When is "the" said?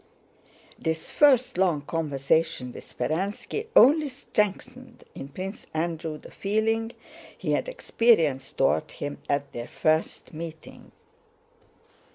6.17-6.31